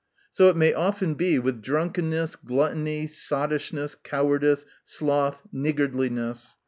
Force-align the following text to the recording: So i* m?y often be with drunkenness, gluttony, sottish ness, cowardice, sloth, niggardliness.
So 0.31 0.47
i* 0.49 0.49
m?y 0.49 0.73
often 0.73 1.13
be 1.13 1.37
with 1.37 1.61
drunkenness, 1.61 2.35
gluttony, 2.35 3.05
sottish 3.05 3.71
ness, 3.71 3.93
cowardice, 3.93 4.65
sloth, 4.83 5.43
niggardliness. 5.53 6.55